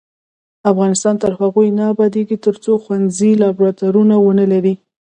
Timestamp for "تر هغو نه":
1.23-1.83